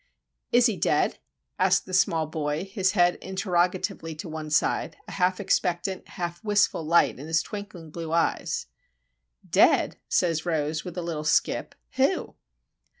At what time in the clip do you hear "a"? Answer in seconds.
5.07-5.11, 10.97-11.03